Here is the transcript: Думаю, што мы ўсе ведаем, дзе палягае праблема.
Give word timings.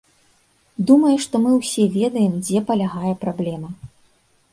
Думаю, 0.91 1.11
што 1.25 1.41
мы 1.43 1.51
ўсе 1.59 1.83
ведаем, 1.97 2.33
дзе 2.47 2.63
палягае 2.71 3.13
праблема. 3.27 3.69